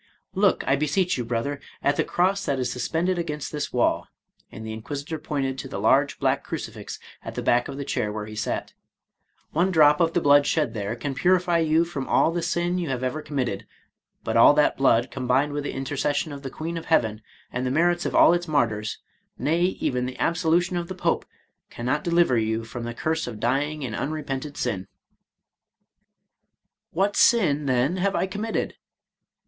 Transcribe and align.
Look, 0.33 0.63
I 0.65 0.75
beseech 0.75 1.15
you, 1.15 1.23
brother, 1.23 1.59
at 1.83 1.95
the 1.95 2.03
cross 2.03 2.43
that 2.47 2.57
is 2.57 2.71
suspended 2.71 3.19
against 3.19 3.51
this 3.51 3.71
wall," 3.71 4.07
and 4.51 4.65
the 4.65 4.73
Inquisitor 4.73 5.19
pointed 5.19 5.59
to 5.59 5.67
the 5.67 5.79
large 5.79 6.17
black 6.17 6.43
crucifix 6.43 6.97
at 7.23 7.35
the 7.35 7.43
back 7.43 7.67
of 7.67 7.77
the 7.77 7.85
chair 7.85 8.11
where 8.11 8.25
he 8.25 8.35
sat; 8.35 8.73
"one 9.51 9.69
drop 9.69 9.99
of 10.01 10.13
the 10.13 10.19
blood 10.19 10.47
shed 10.47 10.73
there 10.73 10.95
can 10.95 11.13
purify 11.13 11.59
you 11.59 11.85
from 11.85 12.07
all 12.07 12.31
the 12.31 12.41
sin 12.41 12.79
you 12.79 12.89
have 12.89 13.03
ever 13.03 13.21
committed; 13.21 13.67
but 14.23 14.35
all 14.35 14.55
that 14.55 14.75
blood, 14.75 15.11
combined 15.11 15.53
with 15.53 15.65
the 15.65 15.71
in 15.71 15.85
tercession 15.85 16.33
of 16.33 16.41
the 16.41 16.49
Queen 16.49 16.77
of 16.77 16.85
Heaven, 16.85 17.21
and 17.51 17.63
the 17.63 17.69
merits 17.69 18.03
of 18.03 18.15
all 18.15 18.31
i8o 18.31 18.45
Charles 18.45 18.47
Robert 18.47 18.51
Maturin 18.69 18.79
its 18.79 18.97
martyrs, 18.97 18.99
nay, 19.37 19.61
even 19.85 20.05
the 20.07 20.17
absolution 20.19 20.77
of 20.77 20.87
the 20.87 20.95
Pope, 20.95 21.27
cannot 21.69 22.03
deliver 22.03 22.39
you 22.39 22.63
from 22.63 22.85
the 22.85 22.95
curse 22.95 23.27
of 23.27 23.39
dying 23.39 23.83
in 23.83 23.93
unrepented 23.93 24.57
sin,"— 24.57 24.87
"What 26.91 27.15
sin, 27.15 27.67
then, 27.67 27.97
have 27.97 28.15
I 28.15 28.25
committed?" 28.25 28.73